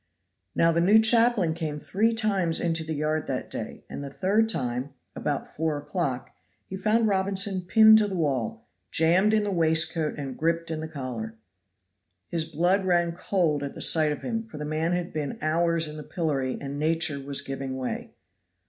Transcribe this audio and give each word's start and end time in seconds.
Now 0.55 0.71
the 0.71 0.81
new 0.81 0.97
chaplain 0.97 1.53
came 1.53 1.77
three 1.77 2.11
times 2.11 2.59
into 2.59 2.83
the 2.83 2.95
yard 2.95 3.27
that 3.27 3.51
day, 3.51 3.83
and 3.87 4.03
the 4.03 4.09
third 4.09 4.49
time, 4.49 4.95
about 5.15 5.45
four 5.45 5.77
o'clock, 5.77 6.31
he 6.65 6.75
found 6.75 7.05
Robinson 7.07 7.61
pinned 7.61 7.99
to 7.99 8.07
the 8.07 8.15
wall, 8.15 8.65
jammed 8.89 9.31
in 9.31 9.43
the 9.43 9.51
waistcoat 9.51 10.17
and 10.17 10.35
griped 10.35 10.71
in 10.71 10.79
the 10.79 10.87
collar. 10.87 11.35
His 12.29 12.45
blood 12.45 12.83
ran 12.83 13.11
cold 13.11 13.61
at 13.61 13.79
sight 13.83 14.11
of 14.11 14.23
him, 14.23 14.41
for 14.41 14.57
the 14.57 14.65
man 14.65 14.93
had 14.93 15.13
been 15.13 15.37
hours 15.39 15.87
in 15.87 15.97
the 15.97 16.03
pillory 16.03 16.57
and 16.59 16.79
nature 16.79 17.19
was 17.19 17.43
giving 17.43 17.77
way. 17.77 18.15